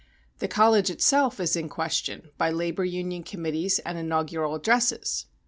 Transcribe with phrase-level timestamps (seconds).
[0.39, 5.27] The college itself is in question by labor union committees and inaugural addresses.